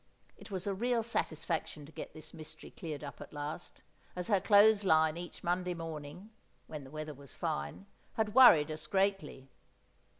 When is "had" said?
8.13-8.33